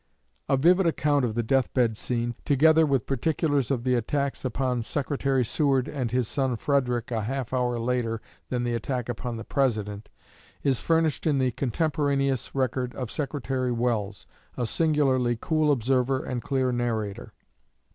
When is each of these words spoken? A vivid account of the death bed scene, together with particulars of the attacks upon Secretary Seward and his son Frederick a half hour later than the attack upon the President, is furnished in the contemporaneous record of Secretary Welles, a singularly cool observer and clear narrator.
A 0.49 0.57
vivid 0.57 0.87
account 0.87 1.23
of 1.25 1.35
the 1.35 1.43
death 1.43 1.71
bed 1.75 1.95
scene, 1.95 2.33
together 2.43 2.87
with 2.87 3.05
particulars 3.05 3.69
of 3.69 3.83
the 3.83 3.93
attacks 3.93 4.43
upon 4.43 4.81
Secretary 4.81 5.45
Seward 5.45 5.87
and 5.87 6.09
his 6.09 6.27
son 6.27 6.55
Frederick 6.57 7.11
a 7.11 7.21
half 7.21 7.53
hour 7.53 7.77
later 7.77 8.19
than 8.49 8.63
the 8.63 8.73
attack 8.73 9.09
upon 9.09 9.37
the 9.37 9.43
President, 9.43 10.09
is 10.63 10.79
furnished 10.79 11.27
in 11.27 11.37
the 11.37 11.51
contemporaneous 11.51 12.55
record 12.55 12.95
of 12.95 13.11
Secretary 13.11 13.71
Welles, 13.71 14.25
a 14.57 14.65
singularly 14.65 15.37
cool 15.39 15.71
observer 15.71 16.25
and 16.25 16.41
clear 16.41 16.71
narrator. 16.71 17.33